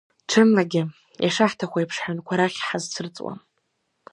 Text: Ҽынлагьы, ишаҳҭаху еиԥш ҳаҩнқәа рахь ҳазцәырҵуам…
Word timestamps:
Ҽынлагьы, 0.29 0.83
ишаҳҭаху 1.27 1.79
еиԥш 1.79 1.97
ҳаҩнқәа 2.03 2.39
рахь 2.39 2.59
ҳазцәырҵуам… 2.67 3.39